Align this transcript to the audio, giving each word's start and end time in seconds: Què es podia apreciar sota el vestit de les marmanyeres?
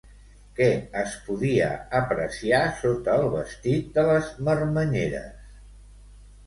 Què 0.59 0.69
es 1.01 1.11
podia 1.27 1.67
apreciar 1.99 2.63
sota 2.81 3.19
el 3.21 3.29
vestit 3.37 3.93
de 4.01 4.09
les 4.13 4.35
marmanyeres? 4.49 5.59